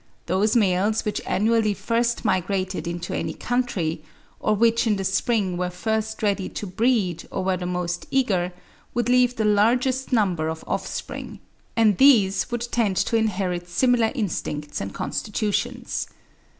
Those 0.25 0.55
males 0.55 1.05
which 1.05 1.21
annually 1.27 1.75
first 1.75 2.25
migrated 2.25 2.87
into 2.87 3.13
any 3.15 3.35
country, 3.35 4.01
or 4.39 4.55
which 4.55 4.87
in 4.87 4.95
the 4.95 5.03
spring 5.03 5.57
were 5.57 5.69
first 5.69 6.23
ready 6.23 6.49
to 6.49 6.65
breed, 6.65 7.27
or 7.29 7.43
were 7.43 7.55
the 7.57 7.67
most 7.67 8.07
eager, 8.09 8.51
would 8.95 9.09
leave 9.09 9.35
the 9.35 9.45
largest 9.45 10.11
number 10.11 10.47
of 10.47 10.63
offspring; 10.65 11.39
and 11.75 11.99
these 11.99 12.49
would 12.49 12.67
tend 12.71 12.97
to 12.97 13.15
inherit 13.15 13.69
similar 13.69 14.11
instincts 14.15 14.81
and 14.81 14.91
constitutions. 14.95 16.07